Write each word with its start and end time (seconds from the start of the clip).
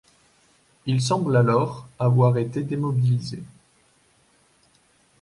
Il 0.87 0.99
semble 0.99 1.37
alors 1.37 1.87
avoir 1.99 2.35
été 2.39 2.63
démobilisé. 2.63 3.37